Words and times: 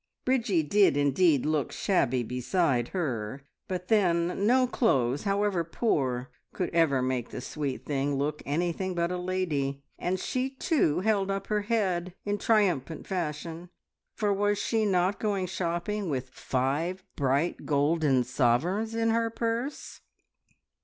Bridgie 0.25 0.63
did 0.63 0.97
indeed 0.97 1.45
look 1.45 1.71
shabby 1.71 2.23
beside 2.23 2.87
her, 2.87 3.43
but 3.67 3.87
then 3.87 4.47
no 4.47 4.65
clothes, 4.65 5.25
however 5.25 5.63
poor, 5.63 6.31
could 6.53 6.71
ever 6.71 7.03
make 7.03 7.29
the 7.29 7.39
sweet 7.39 7.85
thing 7.85 8.15
look 8.15 8.41
anything 8.43 8.95
but 8.95 9.11
a 9.11 9.17
lady, 9.19 9.83
and 9.99 10.19
she 10.19 10.49
too 10.55 11.01
held 11.01 11.29
up 11.29 11.45
her 11.45 11.61
head 11.61 12.15
in 12.25 12.39
triumphant 12.39 13.05
fashion, 13.05 13.69
for 14.15 14.33
was 14.33 14.57
she 14.57 14.87
not 14.87 15.19
going 15.19 15.45
shopping 15.45 16.09
with 16.09 16.29
five 16.31 17.03
bright 17.15 17.67
golden 17.67 18.23
sovereigns 18.23 18.95
in 18.95 19.11
her 19.11 19.29
purse? 19.29 20.01